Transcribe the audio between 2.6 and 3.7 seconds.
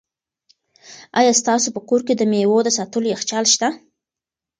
د ساتلو یخچال شته؟